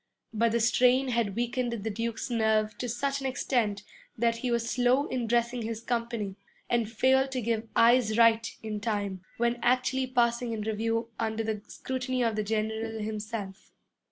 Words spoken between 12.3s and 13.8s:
the general himself.